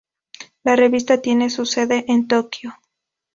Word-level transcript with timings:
La 0.63 0.75
revista 0.75 1.21
tiene 1.21 1.51
su 1.51 1.67
sede 1.67 2.05
en 2.07 2.27
Tokio. 2.27 2.73